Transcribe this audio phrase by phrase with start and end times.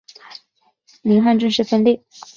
[1.03, 2.03] 宁汉正式分裂。